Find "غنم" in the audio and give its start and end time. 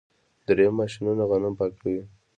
1.29-1.53